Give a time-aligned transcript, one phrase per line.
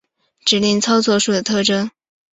[0.43, 1.91] 指令操作数的特征